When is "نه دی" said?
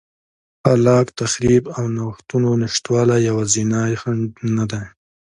4.55-4.83